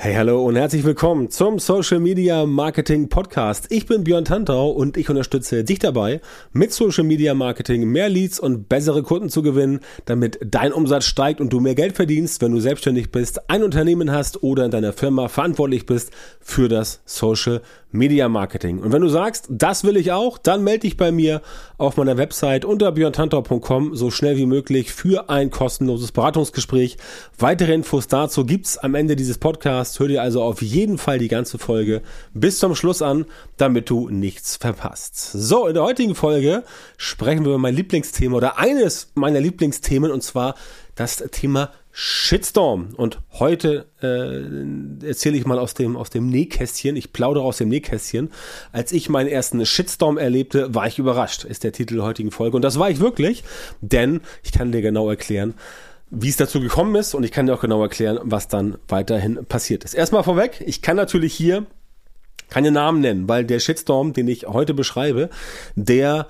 Hey, 0.00 0.14
hallo 0.14 0.44
und 0.44 0.54
herzlich 0.54 0.84
willkommen 0.84 1.28
zum 1.28 1.58
Social 1.58 1.98
Media 1.98 2.46
Marketing 2.46 3.08
Podcast. 3.08 3.66
Ich 3.70 3.86
bin 3.86 4.04
Björn 4.04 4.24
Tantau 4.24 4.70
und 4.70 4.96
ich 4.96 5.10
unterstütze 5.10 5.64
dich 5.64 5.80
dabei, 5.80 6.20
mit 6.52 6.72
Social 6.72 7.02
Media 7.02 7.34
Marketing 7.34 7.82
mehr 7.82 8.08
Leads 8.08 8.38
und 8.38 8.68
bessere 8.68 9.02
Kunden 9.02 9.28
zu 9.28 9.42
gewinnen, 9.42 9.80
damit 10.04 10.38
dein 10.40 10.72
Umsatz 10.72 11.06
steigt 11.06 11.40
und 11.40 11.52
du 11.52 11.58
mehr 11.58 11.74
Geld 11.74 11.96
verdienst, 11.96 12.40
wenn 12.42 12.52
du 12.52 12.60
selbstständig 12.60 13.10
bist, 13.10 13.50
ein 13.50 13.64
Unternehmen 13.64 14.12
hast 14.12 14.44
oder 14.44 14.66
in 14.66 14.70
deiner 14.70 14.92
Firma 14.92 15.26
verantwortlich 15.26 15.84
bist 15.84 16.12
für 16.40 16.68
das 16.68 17.00
Social 17.04 17.60
Media 17.90 18.28
Marketing. 18.28 18.78
Und 18.78 18.92
wenn 18.92 19.02
du 19.02 19.08
sagst, 19.08 19.46
das 19.50 19.82
will 19.82 19.96
ich 19.96 20.12
auch, 20.12 20.38
dann 20.38 20.62
melde 20.62 20.80
dich 20.80 20.96
bei 20.96 21.10
mir 21.10 21.42
auf 21.76 21.96
meiner 21.96 22.18
Website 22.18 22.64
unter 22.64 22.92
björntantau.com 22.92 23.96
so 23.96 24.10
schnell 24.10 24.36
wie 24.36 24.46
möglich 24.46 24.92
für 24.92 25.28
ein 25.30 25.50
kostenloses 25.50 26.12
Beratungsgespräch. 26.12 26.98
Weitere 27.38 27.72
Infos 27.72 28.06
dazu 28.06 28.44
gibt's 28.44 28.78
am 28.78 28.94
Ende 28.94 29.16
dieses 29.16 29.38
Podcasts. 29.38 29.87
Hör 29.96 30.08
dir 30.08 30.22
also 30.22 30.42
auf 30.42 30.60
jeden 30.62 30.98
Fall 30.98 31.18
die 31.18 31.28
ganze 31.28 31.58
Folge 31.58 32.02
bis 32.34 32.58
zum 32.58 32.74
Schluss 32.74 33.02
an, 33.02 33.26
damit 33.56 33.90
du 33.90 34.08
nichts 34.08 34.56
verpasst. 34.56 35.30
So, 35.32 35.66
in 35.66 35.74
der 35.74 35.84
heutigen 35.84 36.14
Folge 36.14 36.64
sprechen 36.96 37.44
wir 37.44 37.50
über 37.50 37.58
mein 37.58 37.76
Lieblingsthema 37.76 38.36
oder 38.36 38.58
eines 38.58 39.12
meiner 39.14 39.40
Lieblingsthemen 39.40 40.10
und 40.10 40.22
zwar 40.22 40.54
das 40.96 41.18
Thema 41.30 41.70
Shitstorm. 42.00 42.94
Und 42.96 43.20
heute 43.32 43.86
äh, 44.02 45.06
erzähle 45.06 45.36
ich 45.36 45.46
mal 45.46 45.58
aus 45.58 45.74
dem, 45.74 45.96
aus 45.96 46.10
dem 46.10 46.28
Nähkästchen, 46.28 46.94
ich 46.96 47.12
plaudere 47.12 47.44
aus 47.44 47.58
dem 47.58 47.68
Nähkästchen. 47.68 48.30
Als 48.72 48.92
ich 48.92 49.08
meinen 49.08 49.28
ersten 49.28 49.64
Shitstorm 49.66 50.16
erlebte, 50.16 50.74
war 50.74 50.86
ich 50.86 50.98
überrascht, 50.98 51.44
ist 51.44 51.64
der 51.64 51.72
Titel 51.72 51.96
der 51.96 52.04
heutigen 52.04 52.30
Folge. 52.30 52.56
Und 52.56 52.62
das 52.62 52.78
war 52.78 52.90
ich 52.90 53.00
wirklich, 53.00 53.42
denn 53.80 54.20
ich 54.44 54.52
kann 54.52 54.70
dir 54.70 54.80
genau 54.80 55.08
erklären, 55.08 55.54
wie 56.10 56.28
es 56.28 56.36
dazu 56.36 56.60
gekommen 56.60 56.94
ist 56.94 57.14
und 57.14 57.22
ich 57.24 57.32
kann 57.32 57.46
dir 57.46 57.54
auch 57.54 57.60
genau 57.60 57.82
erklären, 57.82 58.18
was 58.22 58.48
dann 58.48 58.78
weiterhin 58.88 59.44
passiert 59.46 59.84
ist. 59.84 59.94
Erstmal 59.94 60.24
vorweg, 60.24 60.62
ich 60.64 60.82
kann 60.82 60.96
natürlich 60.96 61.34
hier 61.34 61.66
keine 62.48 62.70
Namen 62.70 63.00
nennen, 63.00 63.28
weil 63.28 63.44
der 63.44 63.60
Shitstorm, 63.60 64.12
den 64.12 64.28
ich 64.28 64.46
heute 64.46 64.72
beschreibe, 64.74 65.28
der 65.74 66.26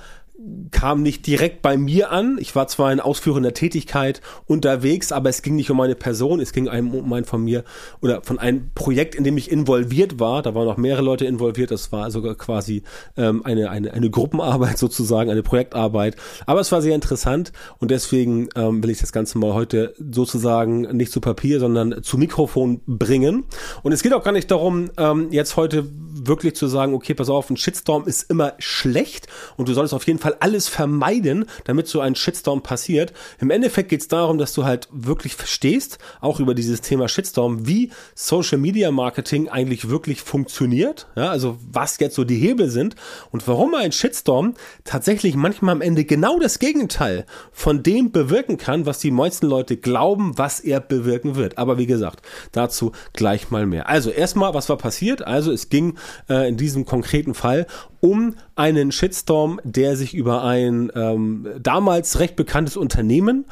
kam 0.71 1.03
nicht 1.03 1.27
direkt 1.27 1.63
bei 1.63 1.77
mir 1.77 2.13
an. 2.13 2.39
Ich 2.41 2.55
war 2.55 2.69
zwar 2.69 2.93
in 2.93 3.01
ausführender 3.01 3.55
Tätigkeit 3.55 4.21
unterwegs, 4.47 5.11
aber 5.11 5.29
es 5.29 5.43
ging 5.43 5.57
nicht 5.57 5.71
um 5.71 5.77
meine 5.77 5.97
Person, 5.97 6.41
es 6.41 6.53
ging 6.53 6.69
um 6.69 7.13
ein 7.13 7.25
von 7.25 7.43
mir 7.43 7.65
oder 8.01 8.23
von 8.23 8.39
einem 8.39 8.71
Projekt, 8.75 9.17
in 9.17 9.25
dem 9.25 9.37
ich 9.37 9.51
involviert 9.51 10.21
war. 10.21 10.43
Da 10.43 10.55
waren 10.55 10.67
noch 10.67 10.77
mehrere 10.77 11.03
Leute 11.03 11.25
involviert. 11.25 11.73
Das 11.73 11.91
war 11.91 12.11
sogar 12.13 12.37
quasi 12.37 12.85
ähm, 13.17 13.45
eine, 13.45 13.71
eine, 13.71 13.93
eine 13.93 14.11
Gruppenarbeit 14.11 14.79
sozusagen, 14.79 15.31
eine 15.31 15.43
Projektarbeit. 15.43 16.15
Aber 16.47 16.61
es 16.61 16.71
war 16.71 16.83
sehr 16.83 16.95
interessant 16.95 17.53
und 17.79 17.91
deswegen 17.91 18.49
ähm, 18.55 18.83
will 18.83 18.91
ich 18.91 19.01
das 19.01 19.13
Ganze 19.13 19.39
mal 19.39 19.55
heute 19.55 19.95
sozusagen 19.99 20.83
nicht 20.97 21.11
zu 21.11 21.21
Papier, 21.21 21.59
sondern 21.59 22.03
zu 22.05 22.17
Mikrofon 22.17 22.81
bringen. 22.87 23.45
Und 23.83 23.93
es 23.93 24.03
geht 24.03 24.13
auch 24.13 24.23
gar 24.23 24.33
nicht 24.33 24.51
darum, 24.51 24.91
ähm, 24.99 25.29
jetzt 25.33 25.57
heute 25.57 25.89
wirklich 26.27 26.55
zu 26.57 26.67
sagen, 26.67 26.95
okay, 26.95 27.15
pass 27.15 27.29
auf, 27.29 27.51
ein 27.51 27.57
Shitstorm 27.57 28.07
ist 28.07 28.31
immer 28.31 28.55
schlecht 28.59 29.27
und 29.57 29.69
du 29.69 29.73
solltest 29.73 29.95
auf 29.95 30.07
jeden 30.07 30.19
Fall 30.19 30.28
alles 30.41 30.69
vermeiden, 30.69 31.47
damit 31.65 31.89
so 31.89 32.01
ein 32.01 32.15
Shitstorm 32.15 32.63
passiert. 32.63 33.13
Im 33.41 33.51
Endeffekt 33.51 33.89
geht 33.89 34.01
es 34.01 34.09
darum, 34.09 34.39
dass 34.39 34.53
du 34.53 34.65
halt 34.65 34.89
wirklich 34.91 35.35
verstehst, 35.35 35.99
auch 36.21 36.41
über 36.41 36.55
dieses 36.55 36.81
Thema 36.81 37.09
Shitstorm, 37.09 37.67
wie 37.67 37.91
Social 38.15 38.59
Media 38.59 38.91
Marketing 38.91 39.49
eigentlich 39.49 39.89
wirklich 39.89 40.23
funktioniert. 40.23 41.07
Ja, 41.17 41.31
also 41.31 41.59
was 41.71 41.99
jetzt 41.99 42.15
so 42.15 42.25
die 42.25 42.37
Hebel 42.37 42.71
sind 42.71 42.97
und 43.31 43.47
warum 43.49 43.75
ein 43.75 43.93
Shitstorm 43.93 44.55
tatsächlich 44.85 45.35
manchmal 45.35 45.73
am 45.73 45.81
Ende 45.81 46.05
genau 46.05 46.39
das 46.39 46.59
Gegenteil 46.59 47.27
von 47.53 47.83
dem 47.83 48.13
bewirken 48.13 48.59
kann, 48.59 48.87
was 48.87 48.99
die 48.99 49.11
meisten 49.11 49.47
Leute 49.47 49.77
glauben, 49.77 50.37
was 50.37 50.61
er 50.61 50.81
bewirken 50.81 51.37
wird. 51.37 51.59
Aber 51.59 51.79
wie 51.79 51.87
gesagt, 51.87 52.23
dazu 52.53 52.93
gleich 53.13 53.51
mal 53.51 53.67
mehr. 53.67 53.89
Also 53.89 54.11
erstmal, 54.11 54.55
was 54.55 54.69
war 54.69 54.77
passiert? 54.77 55.27
Also 55.27 55.53
es 55.53 55.69
ging 55.69 55.97
äh, 56.29 56.49
in 56.49 56.57
diesem 56.57 56.85
konkreten 56.85 57.35
Fall 57.35 57.67
um 58.01 58.37
einen 58.55 58.93
Shitstorm, 58.93 59.61
der 59.65 59.97
sich 59.97 60.15
über 60.15 60.45
ein 60.45 60.91
ähm, 60.95 61.49
damals 61.61 62.21
recht 62.21 62.37
bekanntes 62.37 62.77
Unternehmen 62.77 63.47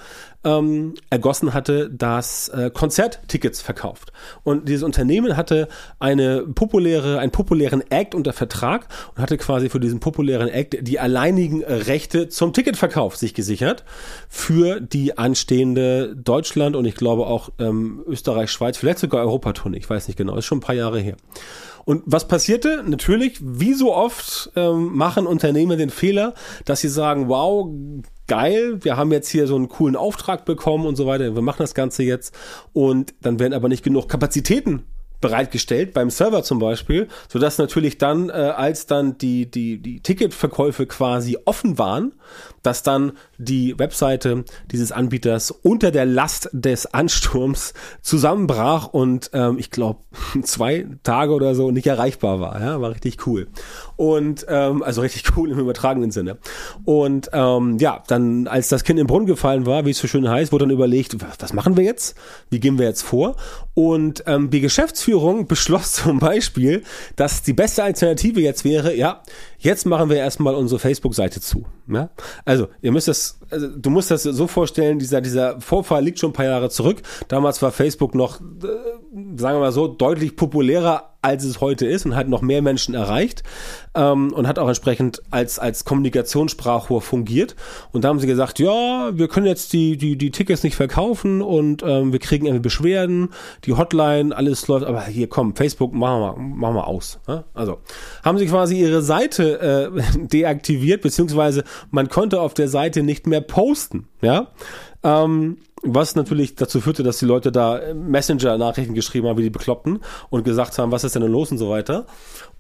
ähm, 0.47 0.95
ergossen 1.11 1.53
hatte, 1.53 1.91
das 1.91 2.49
äh, 2.49 2.71
Konzerttickets 2.73 3.61
verkauft. 3.61 4.13
Und 4.45 4.69
dieses 4.69 4.85
Unternehmen 4.85 5.37
hatte 5.37 5.69
eine 5.99 6.43
populäre, 6.43 7.19
einen 7.19 7.33
populären 7.33 7.83
Act 7.91 8.15
unter 8.15 8.33
Vertrag 8.33 8.87
und 9.15 9.23
hatte 9.23 9.37
quasi 9.39 9.69
für 9.69 9.81
diesen 9.81 9.99
populären 9.99 10.49
Act 10.49 10.77
die 10.81 11.01
alleinigen 11.01 11.65
Rechte 11.65 12.29
zum 12.29 12.53
Ticketverkauf 12.53 13.17
sich 13.17 13.35
gesichert 13.35 13.85
für 14.29 14.81
die 14.81 15.19
anstehende 15.19 16.15
Deutschland 16.15 16.77
und 16.77 16.85
ich 16.85 16.95
glaube 16.95 17.27
auch 17.27 17.51
ähm, 17.59 18.05
Österreich, 18.07 18.51
Schweiz, 18.51 18.77
vielleicht 18.77 19.01
sogar 19.01 19.23
Europatournee. 19.23 19.79
Ich 19.79 19.91
weiß 19.91 20.07
nicht 20.07 20.17
genau, 20.17 20.37
ist 20.37 20.45
schon 20.45 20.59
ein 20.59 20.63
paar 20.63 20.77
Jahre 20.77 21.01
her. 21.01 21.17
Und 21.85 22.03
was 22.07 22.27
passierte? 22.27 22.83
Natürlich, 22.87 23.39
wie 23.41 23.75
so 23.75 23.95
oft 23.95 24.51
ähm, 24.57 24.97
machen 24.97 25.27
Unternehmen 25.27 25.79
den 25.79 25.91
Fehler, 25.91 26.35
dass 26.65 26.81
sie 26.81 26.89
sagen, 26.89 27.29
wow, 27.29 27.69
geil, 28.27 28.83
wir 28.85 28.97
haben 28.97 29.13
jetzt 29.13 29.29
hier 29.29 29.47
so 29.47 29.57
einen 29.57 29.69
coolen 29.69 29.97
Auftrag 29.97 30.45
bekommen 30.45 30.87
und 30.87 30.97
so 30.97 31.07
weiter, 31.07 31.35
wir 31.35 31.43
machen 31.43 31.59
das 31.61 31.75
Ganze 31.75 32.03
jetzt 32.03 32.35
und 32.73 33.15
dann 33.21 33.39
werden 33.39 33.55
aber 33.55 33.69
nicht 33.69 33.85
genug 33.85 34.09
Kapazitäten 34.09 34.85
bereitgestellt, 35.21 35.95
beim 35.95 36.11
Server 36.11 36.43
zum 36.43 36.59
Beispiel, 36.59 37.09
so 37.29 37.39
dass 37.39 37.59
natürlich 37.59 37.99
dann, 37.99 38.29
äh, 38.29 38.33
als 38.33 38.87
dann 38.87 39.19
die, 39.19 39.51
die, 39.51 39.79
die 39.79 40.01
Ticketverkäufe 40.01 40.87
quasi 40.87 41.39
offen 41.45 41.79
waren, 41.79 42.13
dass 42.63 42.83
dann 42.83 43.13
die 43.39 43.79
Webseite 43.79 44.45
dieses 44.71 44.93
Anbieters 44.93 45.51
unter 45.51 45.91
der 45.91 46.05
Last 46.05 46.51
des 46.53 46.87
Ansturms 46.87 47.75
zusammenbrach 48.03 48.89
und 48.89 49.31
ähm, 49.33 49.57
ich 49.59 49.71
glaube 49.71 50.01
zwei 50.43 50.87
Tage 51.03 51.33
oder 51.33 51.55
so 51.55 51.71
nicht 51.71 51.87
erreichbar 51.87 52.41
war. 52.41 52.61
Ja, 52.61 52.81
war 52.81 52.91
richtig 52.91 53.27
cool. 53.27 53.49
Und 53.97 54.47
ähm, 54.49 54.83
also 54.83 55.01
richtig 55.01 55.25
cool 55.37 55.51
im 55.51 55.59
übertragenen 55.59 56.11
Sinne. 56.11 56.39
Und 56.85 57.31
ähm, 57.33 57.79
ja, 57.79 58.03
dann 58.09 58.49
als 58.49 58.69
das 58.69 58.85
Kind 58.85 58.99
im 58.99 59.07
Brunnen 59.07 59.27
gefallen 59.27 59.67
war, 59.67 59.87
wie 59.87 59.91
es 59.91 59.99
so 59.99 60.09
schön 60.09 60.29
heißt, 60.29 60.53
wurde 60.53 60.65
dann 60.65 60.75
überlegt, 60.75 61.17
was 61.41 61.53
machen 61.53 61.77
wir 61.77 61.85
jetzt? 61.85 62.17
Wie 62.51 62.61
gehen 62.61 62.79
wir 62.79 62.87
jetzt 62.87 63.03
vor? 63.03 63.37
Und 63.75 64.25
ähm, 64.27 64.51
die 64.51 64.61
Geschäftsführung 64.61 65.06
beschloss 65.47 65.93
zum 66.05 66.19
Beispiel, 66.19 66.83
dass 67.17 67.43
die 67.43 67.53
beste 67.53 67.85
Alternative 67.85 68.41
jetzt 68.41 68.65
wäre, 68.65 68.95
ja, 68.95 69.23
Jetzt 69.59 69.87
machen 69.87 70.11
wir 70.11 70.17
erstmal 70.17 70.55
unsere 70.55 70.79
Facebook-Seite 70.79 71.41
zu. 71.41 71.65
Ja? 71.89 72.11
Also, 72.45 72.69
ihr 72.83 72.93
müsst 72.93 73.09
das, 73.09 73.41
also, 73.51 73.69
du 73.69 73.91
musst 73.91 74.11
das 74.11 74.23
so 74.23 74.47
vorstellen, 74.47 74.99
dieser, 74.99 75.21
dieser 75.21 75.61
Vorfall 75.61 76.05
liegt 76.05 76.19
schon 76.19 76.31
ein 76.31 76.35
paar 76.35 76.45
Jahre 76.45 76.71
zurück. 76.71 77.03
Damals 77.29 77.61
war 77.63 77.73
Facebook 77.73 78.15
noch, 78.15 78.41
äh, 78.41 78.45
sagen 79.37 79.57
wir 79.57 79.61
mal 79.61 79.73
so, 79.73 79.89
deutlich 79.89 80.37
populärer 80.37 81.16
als 81.27 81.43
es 81.43 81.61
heute 81.61 81.87
ist 81.87 82.07
und 82.07 82.15
hat 82.15 82.29
noch 82.29 82.41
mehr 82.41 82.63
Menschen 82.63 82.95
erreicht 82.95 83.43
ähm, 83.97 84.33
und 84.33 84.47
hat 84.47 84.61
auch 84.61 84.69
entsprechend 84.69 85.23
als, 85.33 85.59
als 85.59 85.85
Kommunikationssprachrohr 85.85 87.03
fungiert. 87.03 87.57
Und 87.91 88.05
da 88.05 88.11
haben 88.11 88.21
sie 88.21 88.29
gesagt, 88.29 88.61
ja, 88.61 89.11
wir 89.13 89.27
können 89.27 89.47
jetzt 89.47 89.73
die, 89.73 89.97
die, 89.97 90.17
die 90.17 90.31
Tickets 90.31 90.63
nicht 90.63 90.77
verkaufen 90.77 91.43
und 91.43 91.83
ähm, 91.85 92.13
wir 92.13 92.21
kriegen 92.21 92.47
irgendwie 92.47 92.63
Beschwerden, 92.63 93.31
die 93.65 93.73
Hotline, 93.73 94.37
alles 94.37 94.69
läuft, 94.69 94.87
aber 94.87 95.03
hier 95.03 95.29
komm, 95.29 95.57
Facebook 95.57 95.93
machen 95.93 96.21
wir, 96.21 96.37
machen 96.39 96.77
wir 96.77 96.87
aus. 96.87 97.19
Ja? 97.27 97.43
Also 97.55 97.79
haben 98.23 98.39
sie 98.39 98.47
quasi 98.47 98.79
ihre 98.79 99.03
Seite 99.03 99.93
äh, 99.97 100.19
deaktiviert, 100.29 101.03
beziehungsweise 101.03 101.65
man 101.91 102.09
konnte 102.09 102.41
auf 102.41 102.55
der 102.55 102.69
Seite 102.69 103.03
nicht 103.03 103.27
mehr 103.27 103.41
posten. 103.41 104.07
Ja. 104.23 104.53
Ähm, 105.03 105.59
was 105.87 106.17
natürlich 106.17 106.55
dazu 106.55 106.81
führte, 106.81 107.03
dass 107.03 107.19
die 107.19 107.25
Leute 107.25 107.53
da 107.53 107.81
Messenger-Nachrichten 107.95 108.95
geschrieben 108.95 109.29
haben, 109.29 109.39
wie 109.39 109.43
die 109.43 109.51
Bekloppten, 109.51 110.01
und 110.31 110.45
gesagt 110.45 110.79
haben, 110.79 110.93
was 110.93 111.05
ist 111.05 111.15
denn 111.15 111.23
los 111.23 111.51
und 111.51 111.59
so 111.59 111.71
weiter. 111.71 112.07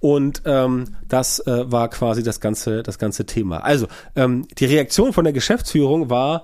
Und 0.01 0.43
ähm, 0.45 0.97
das 1.09 1.41
äh, 1.41 1.71
war 1.71 1.89
quasi 1.89 2.23
das 2.23 2.41
ganze, 2.41 2.83
das 2.83 2.99
ganze 2.99 3.27
Thema. 3.27 3.59
Also 3.59 3.87
ähm, 4.15 4.47
die 4.59 4.67
Reaktion 4.67 5.13
von 5.13 5.25
der 5.25 5.33
Geschäftsführung 5.33 6.11
war, 6.11 6.43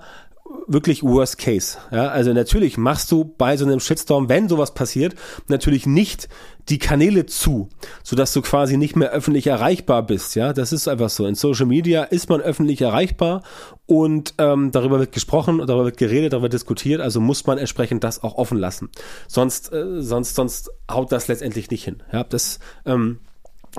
wirklich 0.67 1.03
Worst 1.03 1.37
Case. 1.37 1.77
Ja, 1.91 2.09
also 2.09 2.33
natürlich 2.33 2.77
machst 2.77 3.11
du 3.11 3.25
bei 3.25 3.57
so 3.57 3.65
einem 3.65 3.79
Shitstorm, 3.79 4.29
wenn 4.29 4.49
sowas 4.49 4.73
passiert, 4.73 5.15
natürlich 5.47 5.85
nicht 5.85 6.29
die 6.69 6.79
Kanäle 6.79 7.25
zu, 7.25 7.69
sodass 8.03 8.31
du 8.33 8.41
quasi 8.41 8.77
nicht 8.77 8.95
mehr 8.95 9.11
öffentlich 9.11 9.47
erreichbar 9.47 10.03
bist. 10.03 10.35
Ja, 10.35 10.53
das 10.53 10.71
ist 10.71 10.87
einfach 10.87 11.09
so. 11.09 11.25
In 11.25 11.35
Social 11.35 11.65
Media 11.65 12.03
ist 12.03 12.29
man 12.29 12.41
öffentlich 12.41 12.81
erreichbar 12.81 13.43
und 13.85 14.35
ähm, 14.37 14.71
darüber 14.71 14.99
wird 14.99 15.11
gesprochen, 15.11 15.57
darüber 15.59 15.85
wird 15.85 15.97
geredet, 15.97 16.33
darüber 16.33 16.43
wird 16.43 16.53
diskutiert. 16.53 17.01
Also 17.01 17.19
muss 17.19 17.45
man 17.45 17.57
entsprechend 17.57 18.03
das 18.03 18.23
auch 18.23 18.35
offen 18.35 18.57
lassen. 18.57 18.89
Sonst, 19.27 19.73
äh, 19.73 20.01
sonst, 20.01 20.35
sonst 20.35 20.71
haut 20.89 21.11
das 21.11 21.27
letztendlich 21.27 21.69
nicht 21.69 21.83
hin. 21.83 22.01
Ja, 22.11 22.23
das 22.23 22.59
ähm, 22.85 23.19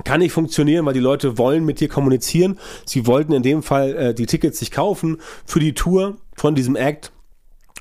kann 0.03 0.21
nicht 0.21 0.33
funktionieren, 0.33 0.85
weil 0.87 0.95
die 0.95 1.01
Leute 1.01 1.39
wollen 1.39 1.65
mit 1.65 1.79
dir 1.79 1.89
kommunizieren. 1.89 2.59
Sie 2.85 3.07
wollten 3.07 3.33
in 3.33 3.43
dem 3.43 3.63
Fall 3.63 3.95
äh, 3.95 4.15
die 4.15 4.27
Tickets 4.27 4.59
sich 4.59 4.73
kaufen 4.73 5.19
für 5.45 5.61
die 5.61 5.75
Tour 5.75 6.17
von 6.35 6.55
diesem 6.55 6.77
Act 6.77 7.13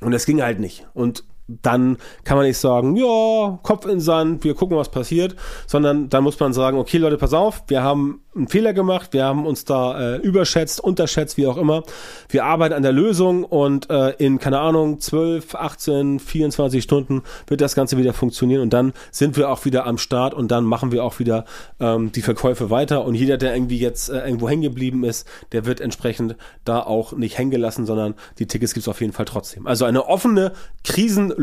und 0.02 0.12
das 0.12 0.26
ging 0.26 0.42
halt 0.42 0.60
nicht. 0.60 0.88
Und 0.94 1.24
dann 1.62 1.98
kann 2.24 2.38
man 2.38 2.46
nicht 2.46 2.58
sagen, 2.58 2.96
ja, 2.96 3.60
Kopf 3.64 3.86
in 3.86 4.00
Sand, 4.00 4.44
wir 4.44 4.56
gucken, 4.56 4.78
was 4.78 4.90
passiert, 4.90 5.36
sondern 5.68 6.10
dann 6.10 6.24
muss 6.24 6.40
man 6.40 6.54
sagen, 6.54 6.78
okay 6.78 6.98
Leute, 6.98 7.18
pass 7.18 7.34
auf, 7.34 7.64
wir 7.68 7.84
haben 7.84 8.24
einen 8.36 8.48
Fehler 8.48 8.74
gemacht, 8.74 9.14
wir 9.14 9.26
haben 9.26 9.46
uns 9.46 9.64
da 9.66 10.16
äh, 10.16 10.18
überschätzt, 10.18 10.80
unterschätzt, 10.80 11.38
wie 11.38 11.46
auch 11.46 11.58
immer. 11.58 11.84
Wir 12.30 12.46
arbeiten 12.46 12.74
an 12.74 12.82
der 12.82 12.92
Lösung 12.92 13.44
und 13.44 13.90
äh, 13.90 14.12
in, 14.18 14.40
keine 14.40 14.60
Ahnung, 14.60 15.00
12, 15.00 15.56
18, 15.56 16.20
24 16.20 16.84
Stunden 16.84 17.22
wird 17.48 17.62
das 17.62 17.76
Ganze 17.76 17.98
wieder 17.98 18.14
funktionieren 18.14 18.62
und 18.62 18.74
dann 18.74 18.94
sind 19.12 19.38
wir 19.38 19.50
auch 19.50 19.66
wieder 19.66 19.86
am 19.86 19.98
Start 19.98 20.34
und 20.34 20.50
dann 20.50 20.64
machen 20.64 20.92
wir 20.92 21.04
auch 21.04 21.20
wieder 21.20 21.46
ähm, 21.80 22.12
die 22.12 22.22
Verkäufe 22.22 22.70
weiter 22.70 23.06
und 23.06 23.16
jeder, 23.16 23.38
der 23.38 23.56
irgendwie 23.56 23.78
jetzt 23.78 24.10
äh, 24.10 24.26
irgendwo 24.26 24.50
hängen 24.50 24.64
geblieben 24.64 25.04
ist, 25.04 25.28
der 25.52 25.66
wird 25.66 25.80
entsprechend 25.80 26.36
da 26.66 26.82
auch 26.82 27.14
nicht 27.14 27.38
hängen 27.38 27.52
gelassen, 27.52 27.86
sondern 27.86 28.16
die 28.40 28.48
Tickets 28.48 28.74
gibt 28.74 28.86
es 28.86 28.88
auf 28.88 29.02
jeden 29.02 29.14
Fall 29.14 29.26
trotzdem. 29.26 29.68
Also 29.68 29.86
eine 29.86 30.08
offene, 30.08 30.54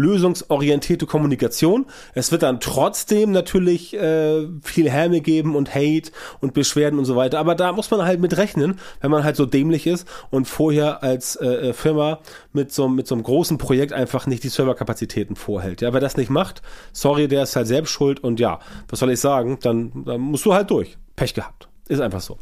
krisenlösungsorientierte 0.01 1.07
Kommunikation. 1.07 1.87
Es 2.15 2.33
wird 2.33 2.43
dann 2.43 2.61
trotzdem 2.61 3.31
natürlich 3.31 3.95
äh, 3.95 4.47
viel 4.63 4.91
Häme 4.91 5.21
geben 5.21 5.55
und 5.55 5.75
Hate 5.75 6.11
und 6.41 6.55
Beschwerden 6.55 6.81
werden 6.81 6.99
und 6.99 7.05
so 7.05 7.15
weiter. 7.15 7.39
Aber 7.39 7.55
da 7.55 7.73
muss 7.73 7.91
man 7.91 8.03
halt 8.03 8.21
mit 8.21 8.37
rechnen, 8.37 8.79
wenn 9.01 9.11
man 9.11 9.23
halt 9.23 9.37
so 9.37 9.47
dämlich 9.47 9.87
ist 9.87 10.09
und 10.31 10.47
vorher 10.47 11.03
als 11.03 11.37
äh, 11.37 11.47
äh, 11.47 11.73
Firma 11.73 12.21
mit 12.53 12.73
so, 12.73 12.89
mit 12.89 13.07
so 13.07 13.15
einem 13.15 13.23
großen 13.23 13.59
Projekt 13.59 13.93
einfach 13.93 14.27
nicht 14.27 14.43
die 14.43 14.49
Serverkapazitäten 14.49 15.37
vorhält. 15.37 15.81
Ja, 15.83 15.93
wer 15.93 16.01
das 16.01 16.17
nicht 16.17 16.31
macht, 16.31 16.63
sorry, 16.93 17.29
der 17.29 17.45
ist 17.45 17.55
halt 17.55 17.69
selbst 17.69 17.91
schuld 17.91 18.21
und 18.21 18.41
ja, 18.41 18.59
was 18.89 18.99
soll 18.99 19.13
ich 19.13 19.21
sagen, 19.21 19.59
dann, 19.63 20.05
dann 20.05 20.21
musst 20.21 20.45
du 20.47 20.55
halt 20.55 20.71
durch. 20.71 20.97
Pech 21.17 21.35
gehabt. 21.35 21.70
Ist 21.91 22.01
einfach 22.01 22.21
so. 22.21 22.39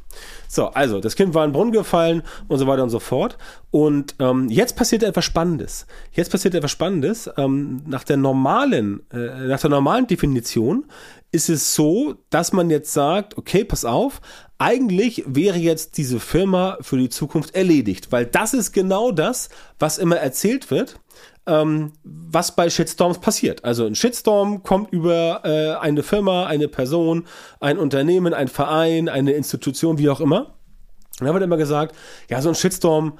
So, 0.46 0.66
also, 0.66 1.00
das 1.00 1.16
Kind 1.16 1.32
war 1.32 1.42
in 1.42 1.48
den 1.48 1.54
Brunnen 1.54 1.72
gefallen 1.72 2.22
und 2.48 2.58
so 2.58 2.66
weiter 2.66 2.82
und 2.82 2.90
so 2.90 2.98
fort. 2.98 3.38
Und 3.70 4.14
ähm, 4.18 4.50
jetzt 4.50 4.76
passiert 4.76 5.02
etwas 5.02 5.24
Spannendes. 5.24 5.86
Jetzt 6.12 6.30
passiert 6.30 6.54
etwas 6.54 6.70
Spannendes. 6.70 7.30
Ähm, 7.38 7.82
nach 7.86 8.04
der 8.04 8.18
normalen, 8.18 9.00
äh, 9.10 9.46
nach 9.46 9.58
der 9.58 9.70
normalen 9.70 10.06
Definition 10.06 10.84
ist 11.32 11.48
es 11.48 11.74
so, 11.74 12.16
dass 12.28 12.52
man 12.52 12.68
jetzt 12.68 12.92
sagt, 12.92 13.38
okay, 13.38 13.64
pass 13.64 13.86
auf, 13.86 14.20
eigentlich 14.58 15.24
wäre 15.26 15.56
jetzt 15.56 15.96
diese 15.96 16.20
Firma 16.20 16.76
für 16.82 16.98
die 16.98 17.08
Zukunft 17.08 17.54
erledigt, 17.54 18.12
weil 18.12 18.26
das 18.26 18.52
ist 18.52 18.72
genau 18.72 19.12
das, 19.12 19.48
was 19.78 19.96
immer 19.96 20.16
erzählt 20.16 20.70
wird 20.70 21.00
ähm, 21.48 21.92
was 22.04 22.54
bei 22.54 22.70
Shitstorms 22.70 23.18
passiert. 23.18 23.64
Also 23.64 23.86
ein 23.86 23.94
Shitstorm 23.94 24.62
kommt 24.62 24.92
über 24.92 25.40
äh, 25.44 25.74
eine 25.80 26.02
Firma, 26.02 26.46
eine 26.46 26.68
Person, 26.68 27.26
ein 27.58 27.78
Unternehmen, 27.78 28.34
ein 28.34 28.48
Verein, 28.48 29.08
eine 29.08 29.32
Institution, 29.32 29.98
wie 29.98 30.10
auch 30.10 30.20
immer. 30.20 30.54
Und 31.20 31.26
da 31.26 31.32
wird 31.32 31.42
immer 31.42 31.56
gesagt, 31.56 31.96
ja, 32.28 32.40
so 32.40 32.50
ein 32.50 32.54
Shitstorm, 32.54 33.18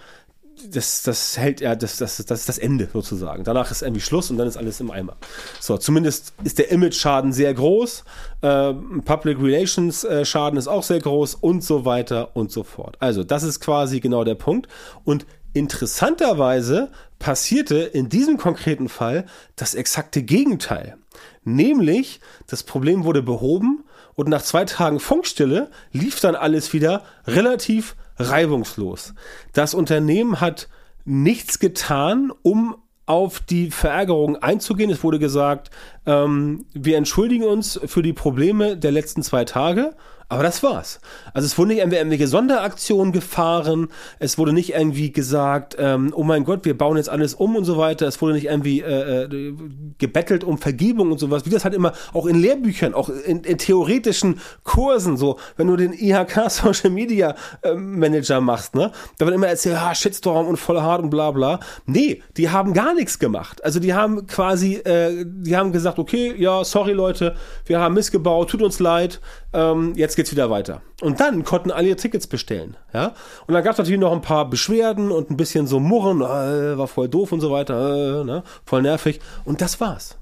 das, 0.71 1.03
das 1.03 1.39
hält 1.39 1.61
ja, 1.61 1.75
das, 1.75 1.97
das, 1.97 2.17
das 2.25 2.41
ist 2.41 2.49
das 2.49 2.59
Ende 2.59 2.89
sozusagen. 2.93 3.45
Danach 3.45 3.71
ist 3.71 3.83
irgendwie 3.83 4.01
Schluss 4.01 4.31
und 4.31 4.39
dann 4.39 4.49
ist 4.49 4.57
alles 4.57 4.81
im 4.81 4.91
Eimer. 4.91 5.17
So, 5.61 5.79
zumindest 5.79 6.35
ist 6.45 6.59
der 6.59 6.71
Image-Schaden 6.71 7.33
sehr 7.33 7.55
groß, 7.55 8.05
äh, 8.43 8.75
Public 9.05 9.39
Relations 9.41 10.05
äh, 10.05 10.25
Schaden 10.25 10.59
ist 10.59 10.69
auch 10.69 10.83
sehr 10.83 11.01
groß 11.01 11.37
und 11.37 11.63
so 11.63 11.85
weiter 11.85 12.37
und 12.37 12.51
so 12.51 12.65
fort. 12.65 12.97
Also, 13.01 13.25
das 13.25 13.43
ist 13.43 13.61
quasi 13.61 14.01
genau 14.01 14.25
der 14.25 14.35
Punkt. 14.35 14.69
Und 15.05 15.27
Interessanterweise 15.53 16.91
passierte 17.19 17.79
in 17.79 18.09
diesem 18.09 18.37
konkreten 18.37 18.89
Fall 18.89 19.27
das 19.57 19.75
exakte 19.75 20.23
Gegenteil. 20.23 20.97
Nämlich, 21.45 22.21
das 22.47 22.63
Problem 22.63 23.05
wurde 23.05 23.23
behoben 23.23 23.85
und 24.15 24.29
nach 24.29 24.43
zwei 24.43 24.65
Tagen 24.65 25.01
Funkstille 25.01 25.71
lief 25.93 26.21
dann 26.21 26.35
alles 26.35 26.73
wieder 26.73 27.03
relativ 27.27 27.97
reibungslos. 28.19 29.15
Das 29.53 29.75
Unternehmen 29.75 30.41
hat 30.41 30.69
nichts 31.05 31.59
getan, 31.59 32.33
um 32.43 32.77
auf 33.07 33.41
die 33.41 33.71
Verärgerung 33.71 34.37
einzugehen. 34.37 34.91
Es 34.91 35.03
wurde 35.03 35.19
gesagt, 35.19 35.71
ähm, 36.05 36.67
wir 36.75 36.99
entschuldigen 36.99 37.45
uns 37.45 37.81
für 37.87 38.03
die 38.03 38.13
Probleme 38.13 38.77
der 38.77 38.93
letzten 38.93 39.23
zwei 39.23 39.47
Tage 39.47 39.95
aber 40.31 40.43
das 40.43 40.63
war's. 40.63 41.01
Also 41.33 41.47
es 41.47 41.57
wurde 41.57 41.69
nicht 41.69 41.79
irgendwelche 41.79 42.27
Sonderaktionen 42.27 43.13
gefahren, 43.13 43.89
es 44.19 44.37
wurde 44.37 44.53
nicht 44.53 44.75
irgendwie 44.75 45.11
gesagt, 45.11 45.77
ähm, 45.79 46.13
oh 46.15 46.23
mein 46.23 46.45
Gott, 46.45 46.67
wir 46.67 46.77
bauen 46.77 46.99
jetzt 46.99 47.09
alles 47.09 47.33
um 47.33 47.57
und 47.57 47.65
so 47.65 47.79
weiter. 47.79 48.07
Es 48.07 48.21
wurde 48.21 48.35
nicht 48.35 48.45
irgendwie 48.45 48.81
äh, 48.81 49.23
äh, 49.23 49.55
gebettelt 49.97 50.45
um 50.45 50.59
Vergebung 50.59 51.13
und 51.13 51.19
sowas, 51.19 51.47
wie 51.47 51.51
das 51.51 51.65
halt 51.65 51.75
immer 51.75 51.93
auch 52.13 52.27
in 52.27 52.39
Lehrbüchern, 52.39 52.93
auch 52.93 53.09
in, 53.09 53.41
in 53.41 53.57
theoretischen 53.57 54.39
Kursen, 54.65 55.17
so, 55.17 55.39
wenn 55.57 55.67
du 55.67 55.77
den 55.77 55.95
IHK 55.95 56.51
Social 56.51 56.91
Media 56.91 57.35
äh, 57.63 57.73
Manager 57.75 58.43
machst, 58.43 58.75
ne, 58.75 58.93
da 59.17 59.25
wird 59.25 59.35
immer 59.35 59.49
erzählt, 59.49 59.79
ah, 59.79 59.95
Shitstorm 59.95 60.47
und 60.47 60.59
voll 60.59 60.81
hart 60.81 61.03
und 61.03 61.09
bla 61.09 61.31
bla. 61.31 61.61
Nee, 61.87 62.23
die 62.37 62.51
haben 62.51 62.75
gar 62.75 62.93
nichts 62.93 63.19
gemacht. 63.19 63.65
Also 63.65 63.81
die 63.81 63.95
haben 63.95 64.27
quasi, 64.27 64.75
äh, 64.75 65.25
die 65.27 65.57
haben 65.57 65.73
gesagt, 65.73 65.99
okay, 65.99 66.35
ja, 66.37 66.65
sorry 66.65 66.93
Leute, 66.93 67.35
wir 67.65 67.81
haben 67.81 67.95
missgebaut, 67.95 68.51
tut 68.51 68.61
uns 68.61 68.79
leid, 68.79 69.23
ähm, 69.55 69.95
jetzt 69.97 70.18
geht's 70.19 70.33
wieder 70.33 70.51
weiter. 70.51 70.83
Und 71.01 71.21
dann 71.21 71.45
konnten 71.45 71.71
alle 71.71 71.87
ihr 71.87 71.97
Tickets 71.97 72.27
bestellen. 72.27 72.77
Ja? 72.93 73.15
Und 73.47 73.55
dann 73.55 73.63
gab 73.63 73.73
es 73.75 73.79
natürlich 73.79 74.01
noch 74.01 74.11
ein 74.11 74.21
paar 74.21 74.51
Beschwerden 74.51 75.13
und 75.13 75.31
ein 75.31 75.37
bisschen 75.37 75.69
so 75.69 75.79
Murren, 75.79 76.23
äh, 76.23 76.77
war 76.77 76.89
voll 76.89 77.09
doof 77.09 77.31
und 77.31 77.41
so 77.41 77.53
weiter, 77.53 78.23
äh, 78.23 78.25
ne? 78.25 78.43
voll 78.67 78.83
nervig. 78.83 79.21
Und 79.45 79.61
das 79.61 79.81
war's. 79.81 80.19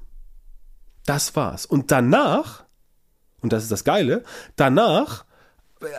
Das 1.07 1.35
war's. 1.35 1.65
Und 1.65 1.91
danach, 1.91 2.65
und 3.41 3.51
das 3.51 3.63
ist 3.63 3.71
das 3.71 3.83
Geile, 3.83 4.21
danach 4.55 5.25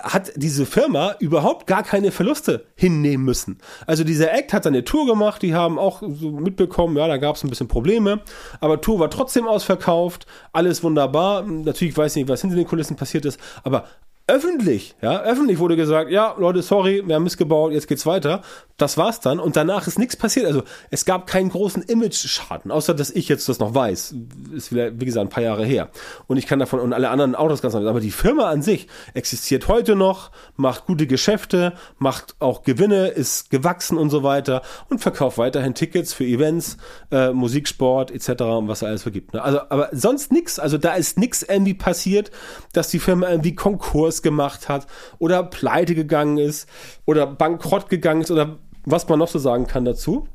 hat 0.02 0.32
diese 0.36 0.66
Firma 0.66 1.14
überhaupt 1.20 1.66
gar 1.66 1.82
keine 1.82 2.10
Verluste 2.10 2.66
hinnehmen 2.75 3.25
müssen. 3.25 3.58
Also 3.86 4.04
dieser 4.04 4.32
Act 4.32 4.52
hat 4.52 4.64
seine 4.64 4.84
Tour 4.84 5.06
gemacht, 5.06 5.42
die 5.42 5.54
haben 5.54 5.78
auch 5.78 6.02
so 6.02 6.30
mitbekommen, 6.30 6.96
ja, 6.96 7.06
da 7.06 7.16
gab 7.16 7.36
es 7.36 7.44
ein 7.44 7.50
bisschen 7.50 7.69
Probleme, 7.69 8.20
aber 8.60 8.80
Tour 8.80 8.98
war 8.98 9.10
trotzdem 9.10 9.46
ausverkauft, 9.46 10.26
alles 10.52 10.82
wunderbar. 10.82 11.42
Natürlich 11.42 11.96
weiß 11.96 12.16
ich 12.16 12.22
nicht, 12.22 12.28
was 12.28 12.40
hinter 12.40 12.56
den 12.56 12.66
Kulissen 12.66 12.96
passiert 12.96 13.25
ist, 13.25 13.38
aber 13.62 13.84
öffentlich, 14.28 14.94
ja, 15.00 15.22
öffentlich 15.22 15.58
wurde 15.58 15.75
gesagt, 15.75 16.10
ja, 16.10 16.34
Leute, 16.38 16.62
sorry, 16.62 17.02
wir 17.04 17.14
haben 17.14 17.25
missgebaut, 17.25 17.72
jetzt 17.72 17.88
geht's 17.88 18.04
weiter. 18.04 18.42
Das 18.76 18.96
war's 18.96 19.19
dann 19.19 19.40
und 19.40 19.56
danach 19.56 19.88
ist 19.88 19.98
nichts 19.98 20.14
passiert. 20.14 20.46
Also 20.46 20.62
es 20.90 21.04
gab 21.04 21.26
keinen 21.26 21.48
großen 21.48 21.82
Image-Schaden, 21.82 22.70
außer 22.70 22.94
dass 22.94 23.10
ich 23.10 23.28
jetzt 23.28 23.48
das 23.48 23.58
noch 23.58 23.75
weiß. 23.75 24.14
Ist 24.52 24.70
wieder, 24.70 25.00
wie 25.00 25.04
gesagt, 25.04 25.26
ein 25.26 25.30
paar 25.30 25.42
Jahre 25.42 25.64
her. 25.64 25.88
Und 26.28 26.36
ich 26.36 26.46
kann 26.46 26.60
davon 26.60 26.78
und 26.78 26.92
alle 26.92 27.08
anderen 27.08 27.34
Autos 27.34 27.60
ganz 27.60 27.75
anders. 27.75 27.90
Aber 27.90 28.00
die 28.00 28.12
Firma 28.12 28.48
an 28.50 28.62
sich 28.62 28.86
existiert 29.14 29.66
heute 29.66 29.96
noch, 29.96 30.30
macht 30.56 30.86
gute 30.86 31.08
Geschäfte, 31.08 31.72
macht 31.98 32.36
auch 32.38 32.62
Gewinne, 32.62 33.08
ist 33.08 33.50
gewachsen 33.50 33.98
und 33.98 34.10
so 34.10 34.22
weiter 34.22 34.62
und 34.90 35.00
verkauft 35.00 35.38
weiterhin 35.38 35.75
Tickets 35.75 36.12
für 36.12 36.25
Events, 36.25 36.76
äh, 37.10 37.32
Musiksport 37.32 38.12
etc. 38.12 38.42
und 38.42 38.69
was 38.69 38.84
alles 38.84 39.02
vergibt. 39.02 39.32
Ne? 39.32 39.42
Also, 39.42 39.60
aber 39.70 39.88
sonst 39.90 40.30
nichts. 40.30 40.60
Also 40.60 40.78
da 40.78 40.94
ist 40.94 41.19
nichts 41.19 41.42
irgendwie 41.42 41.75
passiert, 41.75 42.30
dass 42.75 42.90
die 42.90 43.00
Firma 43.00 43.28
irgendwie 43.28 43.56
Konkurs 43.56 44.17
gemacht 44.22 44.68
hat 44.68 44.86
oder 45.18 45.42
pleite 45.42 45.94
gegangen 45.94 46.38
ist 46.38 46.68
oder 47.04 47.26
bankrott 47.26 47.88
gegangen 47.88 48.22
ist 48.22 48.30
oder 48.30 48.58
was 48.84 49.08
man 49.08 49.18
noch 49.18 49.28
so 49.28 49.38
sagen 49.38 49.66
kann 49.66 49.84
dazu. 49.84 50.26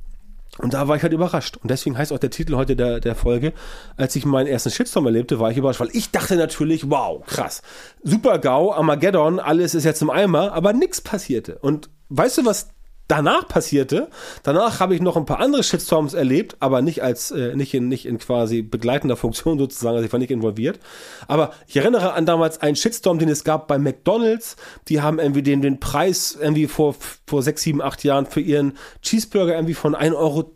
Und 0.59 0.75
da 0.75 0.87
war 0.87 0.95
ich 0.95 1.01
halt 1.01 1.13
überrascht. 1.13 1.57
Und 1.57 1.71
deswegen 1.71 1.97
heißt 1.97 2.13
auch 2.13 2.19
der 2.19 2.29
Titel 2.29 2.55
heute 2.55 2.75
der, 2.75 2.99
der 2.99 3.15
Folge, 3.15 3.53
als 3.97 4.15
ich 4.15 4.23
meinen 4.23 4.45
ersten 4.45 4.69
Shitstorm 4.69 5.07
erlebte, 5.07 5.39
war 5.39 5.49
ich 5.49 5.57
überrascht, 5.57 5.79
weil 5.79 5.89
ich 5.93 6.11
dachte 6.11 6.35
natürlich, 6.35 6.91
wow, 6.91 7.25
krass, 7.25 7.63
super 8.03 8.37
GAU, 8.37 8.71
Armageddon, 8.71 9.39
alles 9.39 9.73
ist 9.73 9.83
jetzt 9.83 10.03
im 10.03 10.11
Eimer, 10.11 10.53
aber 10.53 10.73
nichts 10.73 11.01
passierte. 11.01 11.57
Und 11.57 11.89
weißt 12.09 12.37
du, 12.37 12.45
was 12.45 12.69
danach 13.17 13.47
passierte. 13.47 14.07
Danach 14.41 14.79
habe 14.79 14.95
ich 14.95 15.01
noch 15.01 15.17
ein 15.17 15.25
paar 15.25 15.39
andere 15.39 15.63
Shitstorms 15.63 16.13
erlebt, 16.13 16.57
aber 16.59 16.81
nicht 16.81 17.03
als 17.03 17.31
äh, 17.31 17.55
nicht 17.55 17.73
in 17.73 17.87
nicht 17.87 18.05
in 18.05 18.17
quasi 18.17 18.61
begleitender 18.61 19.15
Funktion 19.15 19.57
sozusagen, 19.59 19.95
also 19.95 20.05
ich 20.05 20.11
war 20.11 20.19
nicht 20.19 20.31
involviert. 20.31 20.79
Aber 21.27 21.51
ich 21.67 21.75
erinnere 21.75 22.13
an 22.13 22.25
damals 22.25 22.61
einen 22.61 22.75
Shitstorm, 22.75 23.19
den 23.19 23.29
es 23.29 23.43
gab 23.43 23.67
bei 23.67 23.77
McDonald's. 23.77 24.55
Die 24.87 25.01
haben 25.01 25.19
irgendwie 25.19 25.43
den 25.43 25.61
den 25.61 25.79
Preis 25.79 26.37
irgendwie 26.39 26.67
vor 26.67 26.95
vor 27.27 27.43
sechs, 27.43 27.61
sieben, 27.63 27.81
acht 27.81 28.03
Jahren 28.03 28.25
für 28.25 28.41
ihren 28.41 28.73
Cheeseburger 29.01 29.55
irgendwie 29.55 29.73
von 29.73 29.95
1,10 29.95 30.15
Euro 30.15 30.51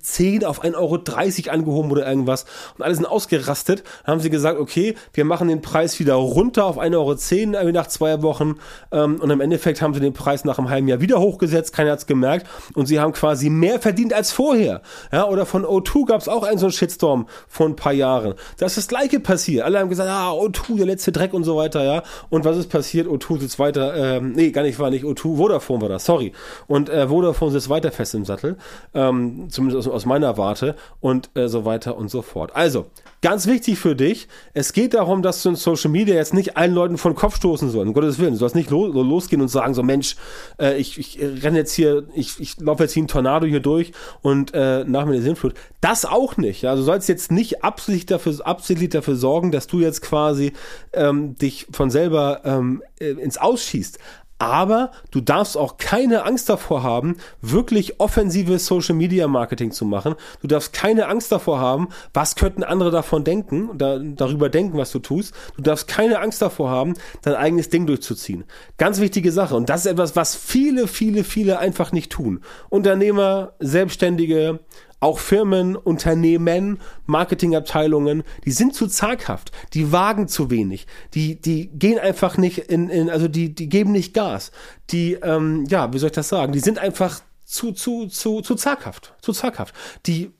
auf 0.50 0.64
1,30 0.64 0.76
Euro 0.76 1.54
angehoben 1.54 1.92
oder 1.92 2.08
irgendwas 2.08 2.46
und 2.78 2.84
alle 2.84 2.96
sind 2.96 3.06
ausgerastet. 3.06 3.84
Dann 4.06 4.14
haben 4.14 4.22
sie 4.22 4.30
gesagt, 4.30 4.60
okay, 4.60 4.96
wir 5.14 5.26
machen 5.26 5.48
den 5.48 5.62
Preis 5.62 6.00
wieder 6.00 6.16
runter 6.16 6.66
auf 6.66 6.80
1,10 6.80 6.96
Euro 6.96 7.12
irgendwie 7.12 7.72
nach 7.72 7.88
zwei 7.88 8.22
Wochen 8.22 8.56
ähm, 8.92 9.20
und 9.22 9.30
im 9.30 9.42
Endeffekt 9.42 9.82
haben 9.82 9.94
sie 9.94 10.00
den 10.00 10.14
Preis 10.14 10.44
nach 10.46 10.58
einem 10.58 10.70
halben 10.70 10.88
Jahr 10.88 11.02
wieder 11.02 11.20
hochgesetzt. 11.20 11.74
Keiner 11.74 11.92
hat's 11.92 12.06
gemerkt 12.06 12.38
gemerkt 12.38 12.47
und 12.74 12.86
sie 12.86 13.00
haben 13.00 13.14
quasi 13.14 13.50
mehr 13.50 13.80
verdient 13.80 14.14
als 14.14 14.32
vorher. 14.32 14.82
Ja, 15.12 15.28
oder 15.28 15.46
von 15.46 15.66
O2 15.66 16.06
gab 16.06 16.22
es 16.22 16.28
auch 16.28 16.44
einen 16.44 16.58
so 16.58 16.68
einen 16.68 16.74
Shitstorm 16.74 17.28
vor 17.48 17.68
ein 17.68 17.76
paar 17.76 17.94
Jahren. 17.94 18.34
Das 18.58 18.72
ist 18.72 18.78
das 18.78 18.88
gleiche 18.88 19.20
passiert. 19.20 19.66
Alle 19.66 19.80
haben 19.80 19.90
gesagt, 19.90 20.10
ah, 20.10 20.32
O2, 20.32 20.78
der 20.78 20.86
letzte 20.86 21.12
Dreck 21.12 21.34
und 21.34 21.44
so 21.44 21.58
weiter, 21.58 21.84
ja. 21.84 22.04
Und 22.30 22.46
was 22.46 22.58
ist 22.58 22.70
passiert? 22.70 23.08
O2 23.08 23.40
sitzt 23.40 23.60
weiter, 23.60 23.96
ähm, 23.96 24.34
nee, 24.34 24.52
gar 24.52 24.64
nicht, 24.64 24.80
war 24.80 24.90
nicht 24.90 25.06
O2, 25.06 25.38
Vodafone 25.38 25.82
war 25.82 25.90
das, 25.90 26.06
sorry. 26.06 26.34
Und 26.68 26.90
äh, 26.90 27.08
Vodafone 27.08 27.52
sitzt 27.52 27.70
weiter 27.70 27.92
fest 27.92 28.16
im 28.16 28.26
Sattel, 28.26 28.58
ähm, 28.94 29.48
zumindest 29.50 29.88
aus, 29.88 29.94
aus 29.94 30.06
meiner 30.06 30.38
Warte 30.38 30.76
und 31.00 31.30
äh, 31.36 31.48
so 31.48 31.66
weiter 31.66 31.98
und 31.98 32.10
so 32.10 32.22
fort. 32.22 32.56
Also, 32.56 32.88
Ganz 33.24 33.48
wichtig 33.48 33.80
für 33.80 33.96
dich, 33.96 34.28
es 34.54 34.74
geht 34.74 34.94
darum, 34.94 35.24
dass 35.24 35.42
du 35.42 35.50
in 35.50 35.56
Social 35.56 35.90
Media 35.90 36.14
jetzt 36.14 36.36
nicht 36.36 36.56
allen 36.56 36.76
Leuten 36.76 37.00
von 37.00 37.16
Kopf 37.16 37.38
stoßen 37.38 37.72
sollst. 37.72 37.88
Um 37.88 37.94
Gottes 37.96 38.20
Willen, 38.20 38.34
du 38.34 38.38
sollst 38.38 38.56
nicht 38.56 38.70
lo 38.70 38.86
losgehen 38.86 39.42
und 39.42 39.48
sagen, 39.48 39.74
so 39.74 39.82
Mensch, 39.82 40.16
äh, 40.62 40.78
ich, 40.78 41.00
ich 41.00 41.20
renne 41.44 41.58
jetzt 41.58 41.74
hier, 41.74 42.04
ich, 42.14 42.27
ich 42.40 42.60
laufe 42.60 42.84
jetzt 42.84 42.96
wie 42.96 43.02
ein 43.02 43.08
Tornado 43.08 43.46
hier 43.46 43.60
durch 43.60 43.92
und 44.22 44.54
äh, 44.54 44.84
nach 44.86 45.06
mir 45.06 45.14
die 45.14 45.22
Sinnflut. 45.22 45.54
Das 45.82 46.06
auch 46.06 46.38
nicht. 46.38 46.62
Ja? 46.62 46.76
Du 46.76 46.82
sollst 46.82 47.10
jetzt 47.10 47.32
nicht 47.32 47.64
absichtlich 47.64 48.06
dafür, 48.06 48.36
absichtlich 48.46 48.90
dafür 48.90 49.16
sorgen, 49.16 49.52
dass 49.52 49.68
du 49.68 49.80
jetzt 49.80 50.02
quasi 50.02 50.54
ähm, 50.94 51.36
dich 51.36 51.68
von 51.72 51.90
selber 51.90 52.42
ähm, 52.44 52.84
äh, 53.00 53.12
ins 53.12 53.38
Ausschießt 53.38 54.00
aber 54.40 54.92
du 55.12 55.22
darfst 55.22 55.58
auch 55.58 55.78
keine 55.78 56.24
Angst 56.24 56.50
davor 56.50 56.84
haben, 56.84 57.18
wirklich 57.42 58.00
offensive 58.00 58.60
Social 58.60 58.96
Media 58.96 59.28
Marketing 59.28 59.72
zu 59.72 59.86
machen. 59.86 60.16
Du 60.42 60.48
darfst 60.48 60.74
keine 60.74 61.08
Angst 61.08 61.32
davor 61.32 61.60
haben, 61.60 61.90
was 62.14 62.36
könnten 62.36 62.64
andere 62.64 62.92
davon 62.92 63.24
denken, 63.24 63.72
da, 63.78 64.00
darüber 64.00 64.50
denken, 64.50 64.78
was 64.78 64.92
du 64.92 65.00
tust. 65.00 65.34
Du 65.56 65.62
darfst 65.62 65.88
keine 65.88 66.20
Angst 66.20 66.42
davor 66.42 66.70
haben, 66.70 66.94
dein 67.24 67.36
eigenes 67.36 67.70
Ding 67.70 67.88
durchzuziehen. 67.88 68.44
Ganz 68.78 69.00
wichtige 69.00 69.32
Sache. 69.32 69.56
Und 69.56 69.70
das 69.70 69.86
ist 69.86 69.92
etwas, 69.92 70.16
was 70.16 70.36
viele, 70.36 70.88
viele, 70.88 71.24
viele 71.24 71.60
einfach 71.60 71.92
nicht 71.92 72.12
tun. 72.12 72.42
Unternehmer, 72.70 73.54
Selbstständige, 73.60 74.60
auch 75.00 75.20
Firmen, 75.20 75.76
Unternehmen, 75.76 76.80
Marketingabteilungen, 77.06 78.24
die 78.46 78.52
sind 78.52 78.74
zu 78.74 78.88
zaghaft, 78.88 79.52
die 79.74 79.92
wagen 79.92 80.28
zu 80.28 80.50
wenig, 80.50 80.88
die, 81.14 81.40
die 81.40 81.68
gehen 81.68 82.00
einfach 82.00 82.38
nicht 82.38 82.58
in, 82.58 82.90
in 82.90 83.10
also 83.10 83.28
die, 83.28 83.54
die 83.54 83.70
geben 83.70 83.92
nicht 83.92 84.14
Gas. 84.14 84.52
Die, 84.90 85.14
ähm, 85.14 85.66
ja, 85.70 85.94
wie 85.94 86.00
soll 86.00 86.08
ich 86.08 86.16
das 86.16 86.30
sagen? 86.30 86.52
Die 86.52 86.60
sind 86.60 86.80
einfach 86.80 87.22
zu, 87.46 87.72
zu, 87.72 88.08
zu, 88.08 88.42
zu 88.42 88.56
zaghaft, 88.56 89.14
zu 89.22 89.34
zaghaft. 89.34 89.74
Die 90.06 90.32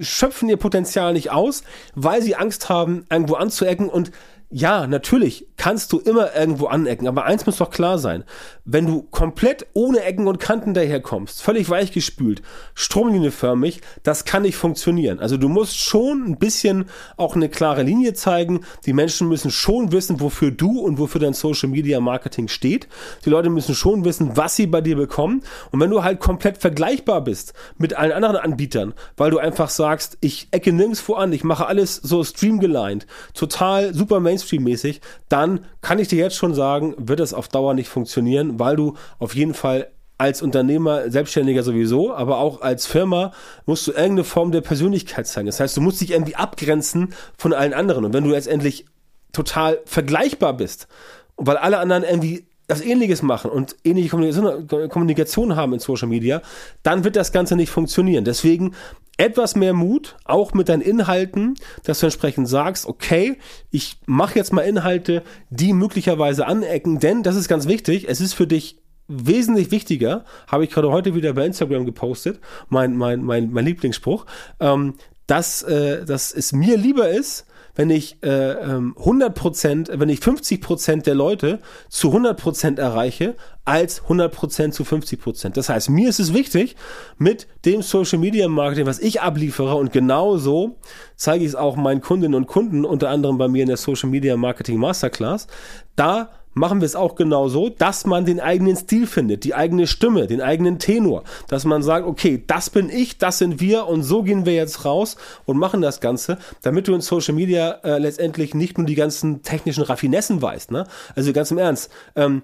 schöpfen 0.00 0.48
ihr 0.48 0.56
Potenzial 0.56 1.12
nicht 1.14 1.30
aus, 1.30 1.64
weil 1.94 2.22
sie 2.22 2.36
Angst 2.36 2.68
haben, 2.68 3.06
irgendwo 3.10 3.34
anzuecken 3.34 3.88
und 3.88 4.12
ja, 4.50 4.86
natürlich 4.86 5.47
kannst 5.58 5.92
du 5.92 5.98
immer 5.98 6.34
irgendwo 6.34 6.66
anecken, 6.66 7.06
aber 7.06 7.24
eins 7.24 7.44
muss 7.44 7.58
doch 7.58 7.70
klar 7.70 7.98
sein. 7.98 8.24
Wenn 8.64 8.86
du 8.86 9.02
komplett 9.02 9.66
ohne 9.74 10.02
Ecken 10.02 10.26
und 10.26 10.40
Kanten 10.40 10.72
daherkommst, 10.72 11.42
völlig 11.42 11.68
weichgespült, 11.68 12.42
stromlinienförmig, 12.74 13.80
das 14.02 14.24
kann 14.24 14.42
nicht 14.42 14.56
funktionieren. 14.56 15.20
Also 15.20 15.36
du 15.36 15.48
musst 15.48 15.78
schon 15.78 16.24
ein 16.24 16.38
bisschen 16.38 16.86
auch 17.16 17.36
eine 17.36 17.48
klare 17.48 17.82
Linie 17.82 18.14
zeigen. 18.14 18.60
Die 18.86 18.92
Menschen 18.92 19.28
müssen 19.28 19.50
schon 19.50 19.92
wissen, 19.92 20.20
wofür 20.20 20.50
du 20.50 20.80
und 20.80 20.98
wofür 20.98 21.20
dein 21.20 21.34
Social 21.34 21.68
Media 21.68 22.00
Marketing 22.00 22.48
steht. 22.48 22.88
Die 23.24 23.30
Leute 23.30 23.50
müssen 23.50 23.74
schon 23.74 24.04
wissen, 24.04 24.36
was 24.36 24.56
sie 24.56 24.66
bei 24.66 24.80
dir 24.80 24.96
bekommen. 24.96 25.42
Und 25.72 25.80
wenn 25.80 25.90
du 25.90 26.04
halt 26.04 26.20
komplett 26.20 26.58
vergleichbar 26.58 27.22
bist 27.22 27.52
mit 27.76 27.94
allen 27.94 28.12
anderen 28.12 28.36
Anbietern, 28.36 28.94
weil 29.16 29.30
du 29.30 29.38
einfach 29.38 29.68
sagst, 29.68 30.18
ich 30.20 30.48
ecke 30.52 30.72
nirgendwo 30.72 31.14
an, 31.14 31.32
ich 31.32 31.44
mache 31.44 31.66
alles 31.66 31.96
so 31.96 32.22
streamgelined, 32.22 33.06
total 33.34 33.92
super 33.92 34.20
Main 34.20 34.38
Mainstream-mäßig, 34.38 35.00
dann 35.28 35.47
kann 35.80 35.98
ich 35.98 36.08
dir 36.08 36.18
jetzt 36.18 36.36
schon 36.36 36.54
sagen, 36.54 36.94
wird 36.98 37.20
es 37.20 37.34
auf 37.34 37.48
Dauer 37.48 37.74
nicht 37.74 37.88
funktionieren, 37.88 38.58
weil 38.58 38.76
du 38.76 38.94
auf 39.18 39.34
jeden 39.34 39.54
Fall 39.54 39.88
als 40.18 40.42
Unternehmer, 40.42 41.10
Selbstständiger 41.10 41.62
sowieso, 41.62 42.12
aber 42.12 42.38
auch 42.38 42.60
als 42.60 42.86
Firma 42.86 43.32
musst 43.66 43.86
du 43.86 43.92
irgendeine 43.92 44.24
Form 44.24 44.50
der 44.50 44.62
Persönlichkeit 44.62 45.28
zeigen. 45.28 45.46
Das 45.46 45.60
heißt, 45.60 45.76
du 45.76 45.80
musst 45.80 46.00
dich 46.00 46.10
irgendwie 46.10 46.34
abgrenzen 46.34 47.14
von 47.36 47.52
allen 47.52 47.72
anderen. 47.72 48.04
Und 48.04 48.12
wenn 48.12 48.24
du 48.24 48.32
jetzt 48.32 48.48
endlich 48.48 48.84
total 49.32 49.78
vergleichbar 49.84 50.54
bist, 50.54 50.88
weil 51.36 51.56
alle 51.56 51.78
anderen 51.78 52.02
irgendwie 52.02 52.48
das 52.66 52.80
Ähnliches 52.82 53.22
machen 53.22 53.50
und 53.50 53.76
ähnliche 53.84 54.10
Kommunikation, 54.10 54.88
Kommunikation 54.88 55.56
haben 55.56 55.72
in 55.72 55.78
Social 55.78 56.08
Media, 56.08 56.42
dann 56.82 57.04
wird 57.04 57.16
das 57.16 57.32
Ganze 57.32 57.56
nicht 57.56 57.70
funktionieren. 57.70 58.24
Deswegen 58.24 58.74
etwas 59.18 59.56
mehr 59.56 59.74
Mut, 59.74 60.16
auch 60.24 60.54
mit 60.54 60.68
deinen 60.68 60.80
Inhalten, 60.80 61.56
dass 61.84 62.00
du 62.00 62.06
entsprechend 62.06 62.48
sagst, 62.48 62.86
okay, 62.86 63.36
ich 63.70 63.98
mache 64.06 64.38
jetzt 64.38 64.52
mal 64.52 64.62
Inhalte, 64.62 65.22
die 65.50 65.72
möglicherweise 65.72 66.46
anecken, 66.46 67.00
denn 67.00 67.22
das 67.22 67.36
ist 67.36 67.48
ganz 67.48 67.66
wichtig, 67.66 68.08
es 68.08 68.20
ist 68.20 68.32
für 68.32 68.46
dich 68.46 68.80
wesentlich 69.08 69.70
wichtiger, 69.70 70.24
habe 70.46 70.64
ich 70.64 70.70
gerade 70.70 70.90
heute 70.90 71.14
wieder 71.14 71.32
bei 71.32 71.44
Instagram 71.44 71.84
gepostet, 71.84 72.40
mein, 72.68 72.96
mein, 72.96 73.22
mein, 73.22 73.50
mein 73.50 73.64
Lieblingsspruch, 73.64 74.24
ähm, 74.60 74.94
dass, 75.26 75.62
äh, 75.62 76.04
dass 76.04 76.32
es 76.32 76.52
mir 76.52 76.76
lieber 76.76 77.08
ist, 77.10 77.46
wenn 77.78 77.90
ich 77.90 78.20
äh, 78.24 78.56
100 78.56 79.28
ähm, 79.28 79.34
Prozent, 79.34 79.90
wenn 79.94 80.08
ich 80.08 80.18
50 80.18 80.60
Prozent 80.60 81.06
der 81.06 81.14
Leute 81.14 81.60
zu 81.88 82.08
100 82.08 82.36
Prozent 82.36 82.78
erreiche, 82.80 83.36
als 83.64 84.02
100 84.02 84.34
Prozent 84.34 84.74
zu 84.74 84.84
50 84.84 85.20
Prozent. 85.20 85.56
Das 85.56 85.68
heißt, 85.68 85.88
mir 85.88 86.08
ist 86.08 86.18
es 86.18 86.34
wichtig, 86.34 86.74
mit 87.18 87.46
dem 87.64 87.82
Social 87.82 88.18
Media 88.18 88.48
Marketing, 88.48 88.86
was 88.86 88.98
ich 88.98 89.20
abliefere 89.20 89.76
und 89.76 89.92
genauso 89.92 90.80
zeige 91.14 91.44
ich 91.44 91.50
es 91.50 91.54
auch 91.54 91.76
meinen 91.76 92.00
Kundinnen 92.00 92.34
und 92.34 92.48
Kunden, 92.48 92.84
unter 92.84 93.10
anderem 93.10 93.38
bei 93.38 93.46
mir 93.46 93.62
in 93.62 93.68
der 93.68 93.76
Social 93.76 94.10
Media 94.10 94.36
Marketing 94.36 94.78
Masterclass, 94.78 95.46
da 95.94 96.30
machen 96.54 96.80
wir 96.80 96.86
es 96.86 96.96
auch 96.96 97.14
genau 97.14 97.48
so, 97.48 97.68
dass 97.68 98.06
man 98.06 98.24
den 98.24 98.40
eigenen 98.40 98.76
Stil 98.76 99.06
findet, 99.06 99.44
die 99.44 99.54
eigene 99.54 99.86
Stimme, 99.86 100.26
den 100.26 100.40
eigenen 100.40 100.78
Tenor, 100.78 101.24
dass 101.48 101.64
man 101.64 101.82
sagt, 101.82 102.06
okay, 102.06 102.42
das 102.46 102.70
bin 102.70 102.90
ich, 102.90 103.18
das 103.18 103.38
sind 103.38 103.60
wir 103.60 103.86
und 103.86 104.02
so 104.02 104.22
gehen 104.22 104.46
wir 104.46 104.54
jetzt 104.54 104.84
raus 104.84 105.16
und 105.44 105.58
machen 105.58 105.80
das 105.80 106.00
Ganze, 106.00 106.38
damit 106.62 106.88
du 106.88 106.94
in 106.94 107.00
Social 107.00 107.34
Media 107.34 107.78
äh, 107.84 107.98
letztendlich 107.98 108.54
nicht 108.54 108.78
nur 108.78 108.86
die 108.86 108.94
ganzen 108.94 109.42
technischen 109.42 109.84
Raffinessen 109.84 110.42
weißt, 110.42 110.70
ne? 110.70 110.86
Also 111.14 111.32
ganz 111.32 111.50
im 111.50 111.58
Ernst, 111.58 111.90
ähm, 112.16 112.42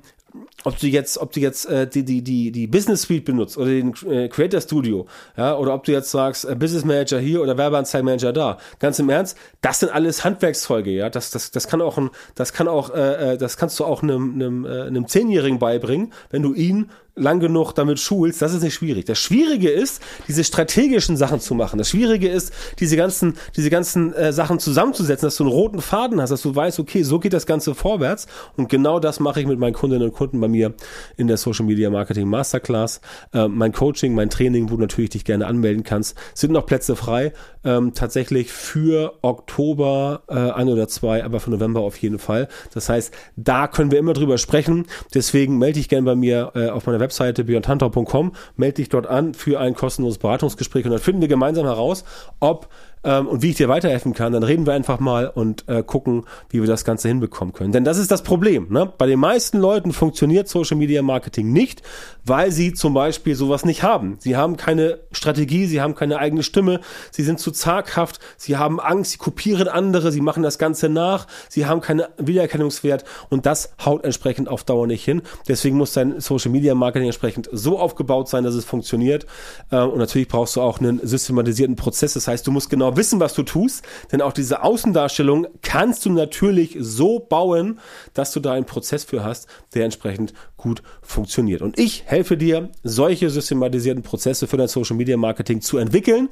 ob 0.64 0.79
du 0.79 0.87
jetzt, 0.87 1.19
ob 1.19 1.33
du 1.33 1.41
jetzt 1.41 1.67
äh, 1.67 1.87
die, 1.87 2.05
die, 2.05 2.23
die, 2.23 2.50
die 2.50 2.67
Business 2.67 3.03
Suite 3.03 3.25
benutzt 3.25 3.57
oder 3.57 3.67
den 3.67 3.95
äh, 4.09 4.29
Creator 4.29 4.61
Studio, 4.61 5.07
ja, 5.37 5.57
oder 5.57 5.75
ob 5.75 5.85
du 5.85 5.93
jetzt 5.93 6.11
sagst, 6.11 6.45
äh, 6.45 6.57
Business 6.57 6.85
Manager 6.85 7.19
hier 7.19 7.43
oder 7.43 7.57
Werbeanzeigenmanager 7.57 8.33
da. 8.33 8.59
Ganz 8.79 8.99
im 8.99 9.09
Ernst, 9.09 9.37
das 9.61 9.81
sind 9.81 9.93
alles 9.93 10.25
Handwerkszeuge, 10.25 10.91
ja. 10.91 11.11
Das, 11.11 11.31
das, 11.31 11.50
das 11.50 11.69
kann 11.69 11.81
auch 11.81 11.99
ein, 11.99 12.11
das 12.35 12.53
kann 12.53 12.69
auch, 12.69 12.95
äh, 12.95 13.35
äh 13.35 13.38
das 13.38 13.57
kannst 13.57 13.79
du 13.79 13.85
auch 13.85 14.03
einem, 14.03 14.35
einem, 14.35 14.64
äh, 14.64 14.83
einem 14.83 15.07
Zehnjährigen 15.07 15.59
beibringen, 15.59 16.12
wenn 16.31 16.43
du 16.43 16.55
ihn 16.55 16.91
lang 17.16 17.38
genug 17.40 17.73
damit 17.73 18.00
schulst, 18.00 18.42
das 18.42 18.54
ist 18.54 18.62
nicht 18.62 18.75
schwierig. 18.75 19.04
Das 19.04 19.18
Schwierige 19.18 19.71
ist, 19.71 20.02
diese 20.26 20.42
strategischen 20.42 21.16
Sachen 21.16 21.40
zu 21.40 21.54
machen. 21.54 21.78
Das 21.78 21.90
Schwierige 21.90 22.28
ist, 22.28 22.52
diese 22.80 22.97
ganzen, 22.97 23.35
diese 23.56 23.71
ganzen 23.71 24.12
äh, 24.14 24.33
Sachen 24.33 24.59
zusammenzusetzen, 24.59 25.26
dass 25.26 25.37
du 25.37 25.44
einen 25.44 25.52
roten 25.52 25.80
Faden 25.80 26.21
hast, 26.21 26.30
dass 26.30 26.42
du 26.42 26.54
weißt, 26.54 26.80
okay, 26.80 27.02
so 27.04 27.21
geht 27.21 27.33
das 27.33 27.47
Ganze 27.47 27.75
vorwärts. 27.75 28.26
Und 28.56 28.68
genau 28.68 28.99
das 28.99 29.21
mache 29.21 29.40
ich 29.40 29.47
mit 29.47 29.59
meinen 29.59 29.75
Kundinnen 29.75 30.09
und 30.09 30.14
Kunden 30.14 30.40
bei 30.40 30.49
mir 30.49 30.75
in 31.16 31.28
der 31.28 31.37
Social 31.37 31.64
Media 31.66 31.88
Marketing 31.88 32.28
Masterclass. 32.28 33.00
Äh, 33.33 33.47
mein 33.47 33.73
Coaching, 33.73 34.14
mein 34.14 34.30
Training, 34.30 34.71
wo 34.71 34.75
du 34.75 34.83
natürlich 34.83 35.11
dich 35.11 35.25
gerne 35.25 35.47
anmelden 35.47 35.85
kannst, 35.85 36.16
sind 36.35 36.52
noch 36.52 36.66
Plätze 36.66 36.97
frei. 36.97 37.33
Ähm, 37.64 37.94
tatsächlich 37.94 38.52
für 38.52 39.14
Oktober 39.23 40.23
äh, 40.28 40.35
ein 40.35 40.68
oder 40.68 40.88
zwei, 40.88 41.25
aber 41.25 41.40
für 41.40 41.50
November 41.50 41.80
auf 41.80 41.97
jeden 41.97 42.18
Fall. 42.18 42.49
Das 42.75 42.88
heißt, 42.88 43.14
da 43.37 43.68
können 43.68 43.90
wir 43.90 43.99
immer 43.99 44.12
drüber 44.12 44.37
sprechen. 44.37 44.87
Deswegen 45.14 45.59
melde 45.59 45.78
dich 45.78 45.88
gerne 45.88 46.04
bei 46.04 46.14
mir 46.14 46.52
äh, 46.54 46.68
auf 46.68 46.87
meiner 46.87 47.00
Webseite 47.05 47.45
beyondhunter.com, 47.45 48.33
melde 48.57 48.77
dich 48.77 48.89
dort 48.89 49.07
an 49.07 49.35
für 49.35 49.61
ein 49.61 49.75
kostenloses 49.75 50.19
Beratungsgespräch 50.19 50.85
und 50.85 50.91
dann 50.91 51.01
finden 51.01 51.21
wir 51.21 51.29
gemeinsam 51.29 51.67
heraus, 51.67 52.05
ob 52.41 52.69
ähm, 53.05 53.27
und 53.27 53.43
wie 53.43 53.51
ich 53.51 53.57
dir 53.57 53.69
weiterhelfen 53.69 54.15
kann, 54.15 54.33
dann 54.33 54.43
reden 54.43 54.67
wir 54.67 54.73
einfach 54.73 55.01
mal 55.01 55.29
und 55.29 55.69
äh, 55.69 55.83
gucken, 55.83 56.25
wie 56.51 56.61
wir 56.61 56.67
das 56.67 56.85
Ganze 56.85 57.09
hinbekommen 57.09 57.53
können. 57.55 57.73
Denn 57.73 57.85
das 57.85 57.99
ist 57.99 58.11
das 58.11 58.23
Problem. 58.23 58.69
Ne? 58.71 58.91
Bei 58.97 59.07
den 59.07 59.19
meisten 59.19 59.59
Leuten 59.59 59.93
funktioniert 59.93 60.49
Social 60.49 60.77
Media 60.77 61.03
Marketing 61.03 61.53
nicht, 61.53 61.83
weil 62.25 62.51
sie 62.51 62.73
zum 62.73 62.95
Beispiel 62.95 63.35
sowas 63.35 63.65
nicht 63.65 63.83
haben. 63.83 64.17
Sie 64.19 64.37
haben 64.37 64.57
keine 64.57 65.01
Strategie, 65.13 65.67
sie 65.67 65.81
haben 65.81 65.95
keine 65.95 66.19
eigene 66.19 66.43
Stimme, 66.43 66.81
sie 67.11 67.23
sind 67.23 67.39
zu 67.39 67.51
zaghaft, 67.51 68.21
sie 68.37 68.57
haben 68.57 68.81
Angst, 68.81 69.13
sie 69.13 69.19
kopieren 69.19 69.69
andere, 69.69 70.11
sie 70.11 70.21
machen 70.21 70.43
das 70.43 70.59
Ganze 70.59 70.89
nach, 70.89 71.27
sie 71.49 71.67
haben 71.67 71.81
keinen 71.81 72.05
Wiedererkennungswert 72.19 73.05
und 73.29 73.47
das 73.47 73.75
haut 73.85 74.05
entsprechend 74.05 74.49
auf 74.49 74.65
Dauer 74.65 74.87
nicht 74.87 75.05
hin. 75.05 75.23
Deswegen 75.49 75.77
muss 75.77 75.93
dein 75.93 76.21
Social 76.21 76.51
Media 76.51 76.75
Marketing 76.75 77.07
entsprechend 77.07 77.49
so 77.53 77.79
aufgebaut 77.79 78.29
sein, 78.29 78.45
dass 78.45 78.55
es 78.55 78.65
funktioniert. 78.65 79.27
Ähm, 79.71 79.91
und 79.91 79.99
natürlich 79.99 80.29
brauchst 80.29 80.57
du 80.57 80.63
auch 80.63 80.81
einen 80.81 81.01
systematisierten 81.07 81.77
Prozess. 81.77 82.15
Das 82.15 82.29
heißt, 82.29 82.47
du 82.47 82.51
musst 82.51 82.71
genau 82.95 82.97
wissen, 82.97 83.21
was 83.21 83.35
du 83.35 83.43
tust, 83.43 83.85
denn 84.13 84.21
auch 84.21 84.33
diese 84.33 84.63
Außendarstellung 84.63 85.47
kannst 85.63 86.05
du 86.05 86.11
natürlich 86.11 86.77
so 86.81 87.19
bauen, 87.19 87.79
dass 88.15 88.33
du 88.33 88.41
da 88.41 88.53
einen 88.53 88.67
Prozess 88.67 89.05
für 89.05 89.25
hast, 89.25 89.49
der 89.75 89.85
entsprechend 89.85 90.35
gut 90.57 90.83
funktioniert. 91.03 91.63
Und 91.63 91.79
ich 91.79 92.05
helfe 92.07 92.37
dir, 92.37 92.71
solche 92.83 93.31
systematisierten 93.31 94.03
Prozesse 94.03 94.47
für 94.47 94.57
dein 94.57 94.69
Social 94.69 94.97
Media 94.97 95.17
Marketing 95.17 95.61
zu 95.61 95.79
entwickeln 95.79 96.29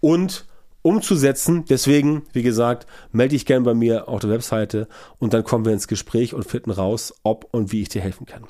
und 0.00 0.46
umzusetzen. 0.82 1.64
Deswegen, 1.68 2.22
wie 2.32 2.42
gesagt, 2.42 2.86
melde 3.12 3.34
dich 3.34 3.46
gerne 3.46 3.64
bei 3.64 3.74
mir 3.74 4.08
auf 4.08 4.20
der 4.20 4.30
Webseite 4.30 4.88
und 5.18 5.32
dann 5.34 5.44
kommen 5.44 5.64
wir 5.64 5.72
ins 5.72 5.88
Gespräch 5.88 6.34
und 6.34 6.44
finden 6.44 6.70
raus, 6.70 7.14
ob 7.22 7.46
und 7.52 7.72
wie 7.72 7.82
ich 7.82 7.88
dir 7.88 8.02
helfen 8.02 8.26
kann. 8.26 8.44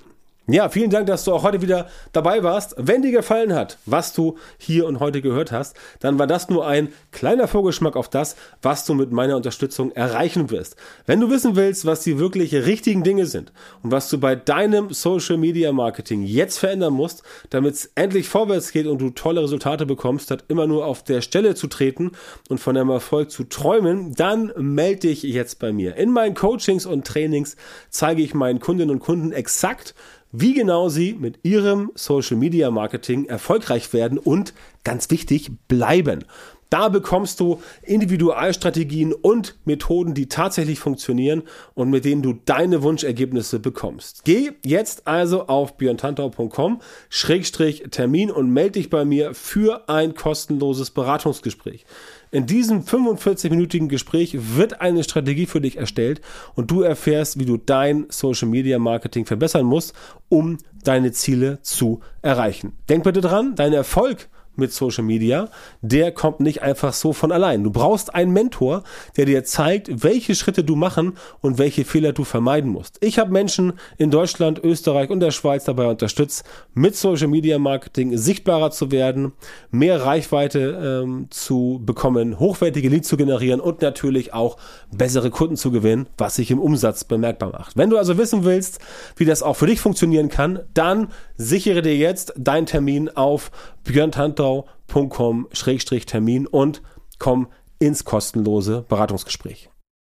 Ja, 0.53 0.69
vielen 0.69 0.91
Dank, 0.91 1.07
dass 1.07 1.23
du 1.23 1.33
auch 1.33 1.45
heute 1.45 1.63
wieder 1.63 1.87
dabei 2.11 2.43
warst. 2.43 2.75
Wenn 2.77 3.03
dir 3.03 3.13
gefallen 3.13 3.55
hat, 3.55 3.79
was 3.87 4.13
du 4.13 4.37
hier 4.59 4.85
und 4.87 4.99
heute 4.99 5.23
gehört 5.23 5.53
hast, 5.53 5.77
dann 6.01 6.19
war 6.19 6.27
das 6.27 6.49
nur 6.49 6.67
ein 6.67 6.89
kleiner 7.13 7.47
Vorgeschmack 7.47 7.95
auf 7.95 8.09
das, 8.09 8.35
was 8.61 8.85
du 8.85 8.95
mit 8.95 9.13
meiner 9.13 9.37
Unterstützung 9.37 9.93
erreichen 9.93 10.51
wirst. 10.51 10.75
Wenn 11.07 11.21
du 11.21 11.31
wissen 11.31 11.55
willst, 11.55 11.85
was 11.85 12.03
die 12.03 12.19
wirklich 12.19 12.53
richtigen 12.53 13.05
Dinge 13.05 13.27
sind 13.27 13.53
und 13.85 13.93
was 13.93 14.09
du 14.09 14.19
bei 14.19 14.35
deinem 14.35 14.93
Social 14.93 15.37
Media 15.37 15.71
Marketing 15.71 16.25
jetzt 16.25 16.59
verändern 16.59 16.95
musst, 16.95 17.23
damit 17.51 17.75
es 17.75 17.93
endlich 17.95 18.29
vorwärts 18.29 18.73
geht 18.73 18.89
und 18.89 19.01
du 19.01 19.11
tolle 19.11 19.45
Resultate 19.45 19.87
bekommst, 19.87 20.25
statt 20.25 20.47
immer 20.49 20.67
nur 20.67 20.85
auf 20.85 21.05
der 21.05 21.21
Stelle 21.21 21.55
zu 21.55 21.69
treten 21.69 22.11
und 22.49 22.59
von 22.59 22.77
einem 22.77 22.91
Erfolg 22.91 23.31
zu 23.31 23.45
träumen, 23.45 24.15
dann 24.17 24.53
melde 24.57 25.09
dich 25.09 25.23
jetzt 25.23 25.61
bei 25.61 25.73
mir. 25.73 25.95
In 25.95 26.11
meinen 26.11 26.35
Coachings 26.35 26.87
und 26.87 27.07
Trainings 27.07 27.55
zeige 27.89 28.21
ich 28.21 28.35
meinen 28.35 28.59
Kundinnen 28.59 28.91
und 28.97 29.01
Kunden 29.01 29.31
exakt, 29.31 29.95
wie 30.33 30.55
genau 30.55 30.89
sie 30.89 31.15
mit 31.15 31.41
ihrem 31.43 31.91
Social 31.95 32.37
Media 32.37 32.71
Marketing 32.71 33.25
erfolgreich 33.27 33.93
werden 33.93 34.19
und 34.19 34.55
ganz 34.85 35.11
wichtig 35.11 35.51
bleiben. 35.69 36.25
Da 36.71 36.89
bekommst 36.89 37.41
du 37.41 37.61
Individualstrategien 37.83 39.13
und 39.13 39.57
Methoden, 39.65 40.15
die 40.15 40.29
tatsächlich 40.29 40.79
funktionieren 40.79 41.43
und 41.75 41.91
mit 41.91 42.05
denen 42.05 42.23
du 42.23 42.35
deine 42.45 42.85
Wunschergebnisse 42.85 43.59
bekommst. 43.59 44.25
Geh 44.25 44.53
jetzt 44.65 45.09
also 45.09 45.49
auf 45.49 45.77
björntantau.com 45.77 46.81
Schrägstrich 47.09 47.83
Termin 47.91 48.31
und 48.31 48.51
melde 48.51 48.73
dich 48.73 48.89
bei 48.89 49.05
mir 49.05 49.35
für 49.35 49.89
ein 49.89 50.15
kostenloses 50.15 50.93
Beratungsgespräch. 50.93 51.85
In 52.33 52.47
diesem 52.47 52.83
45-minütigen 52.83 53.89
Gespräch 53.89 54.57
wird 54.57 54.81
eine 54.81 55.03
Strategie 55.03 55.47
für 55.47 55.61
dich 55.61 55.77
erstellt 55.77 56.21
und 56.55 56.71
du 56.71 56.83
erfährst, 56.83 57.41
wie 57.41 57.45
du 57.45 57.57
dein 57.57 58.07
Social 58.09 58.47
Media 58.47 58.79
Marketing 58.79 59.27
verbessern 59.27 59.67
musst, 59.67 59.95
um 60.29 60.59
deine 60.85 61.11
Ziele 61.11 61.61
zu 61.63 61.99
erreichen. 62.23 62.75
Denk 62.89 63.03
bitte 63.03 63.21
dran, 63.21 63.57
dein 63.57 63.73
Erfolg 63.73 64.29
mit 64.61 64.73
Social 64.73 65.03
Media, 65.03 65.49
der 65.81 66.13
kommt 66.13 66.39
nicht 66.41 66.63
einfach 66.63 66.93
so 66.93 67.13
von 67.13 67.33
allein. 67.33 67.65
Du 67.65 67.71
brauchst 67.71 68.15
einen 68.15 68.33
Mentor, 68.33 68.85
der 69.17 69.25
dir 69.25 69.43
zeigt, 69.43 70.05
welche 70.05 70.35
Schritte 70.37 70.63
du 70.63 70.77
machen 70.77 71.15
und 71.41 71.59
welche 71.59 71.85
Fehler 71.85 72.13
du 72.13 72.25
vermeiden 72.25 72.71
musst. 72.71 72.99
Ich 73.01 73.19
habe 73.19 73.33
Menschen 73.33 73.73
in 73.99 74.11
Deutschland, 74.11 74.63
Österreich 74.63 75.11
und 75.11 75.21
der 75.21 75.33
Schweiz 75.33 75.65
dabei 75.65 75.87
unterstützt, 75.87 76.45
mit 76.75 76.95
Social 76.95 77.29
Media 77.29 77.59
Marketing 77.59 78.17
sichtbarer 78.17 78.71
zu 78.71 78.91
werden, 78.93 79.33
mehr 79.71 80.05
Reichweite 80.05 81.03
ähm, 81.05 81.27
zu 81.31 81.81
bekommen, 81.85 82.39
hochwertige 82.39 82.89
Leads 82.89 83.09
zu 83.09 83.17
generieren 83.17 83.61
und 83.61 83.83
natürlich 83.83 84.33
auch 84.35 84.57
bessere 84.93 85.31
Kunden 85.31 85.57
zu 85.57 85.71
gewinnen, 85.71 86.07
was 86.19 86.37
sich 86.37 86.51
im 86.51 86.59
Umsatz 86.59 87.05
bemerkbar 87.05 87.51
macht. 87.51 87.77
Wenn 87.77 87.91
du 87.91 87.97
also 87.97 88.19
wissen 88.19 88.45
willst, 88.45 88.79
wie 89.17 89.25
das 89.25 89.43
auch 89.43 89.55
für 89.55 89.67
dich 89.67 89.81
funktionieren 89.81 90.29
kann, 90.29 90.61
dann 90.75 91.09
sichere 91.37 91.83
dir 91.83 91.97
jetzt 91.97 92.35
deinen 92.37 92.67
Termin 92.67 93.09
auf 93.09 93.51
björntantau.com-termin 93.85 96.47
und 96.47 96.83
komm 97.19 97.49
ins 97.79 98.05
kostenlose 98.05 98.85
Beratungsgespräch. 98.89 99.71